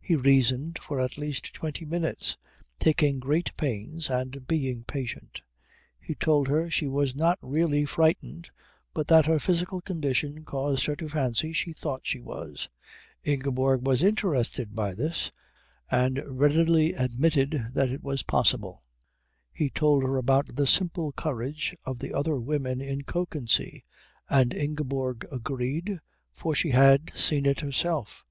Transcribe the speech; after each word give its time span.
He 0.00 0.14
reasoned 0.16 0.78
for 0.78 1.00
at 1.00 1.16
least 1.16 1.52
twenty 1.54 1.84
minutes, 1.86 2.36
taking 2.78 3.18
great 3.18 3.56
pains 3.56 4.08
and 4.08 4.46
being 4.46 4.84
patient. 4.84 5.42
He 5.98 6.14
told 6.14 6.46
her 6.46 6.70
she 6.70 6.86
was 6.86 7.16
not 7.16 7.38
really 7.42 7.84
frightened, 7.86 8.50
but 8.92 9.08
that 9.08 9.26
her 9.26 9.38
physical 9.40 9.80
condition 9.80 10.44
caused 10.44 10.84
her 10.86 10.94
to 10.96 11.08
fancy 11.08 11.52
she 11.52 11.72
thought 11.72 12.02
she 12.06 12.20
was. 12.20 12.68
Ingeborg 13.24 13.84
was 13.84 14.02
interested 14.02 14.76
by 14.76 14.94
this, 14.94 15.32
and 15.90 16.22
readily 16.28 16.92
admitted 16.92 17.70
that 17.72 17.88
it 17.90 18.02
was 18.04 18.22
possible. 18.22 18.82
He 19.52 19.70
told 19.70 20.04
her 20.04 20.18
about 20.18 20.54
the 20.54 20.66
simple 20.68 21.12
courage 21.12 21.74
of 21.84 21.98
the 21.98 22.12
other 22.12 22.36
women 22.38 22.80
in 22.80 23.00
Kökensee, 23.02 23.84
and 24.28 24.52
Ingeborg 24.52 25.26
agreed, 25.32 25.98
for 26.30 26.54
she 26.54 26.70
had 26.70 27.10
seen 27.16 27.46
it 27.46 27.60
herself. 27.60 28.24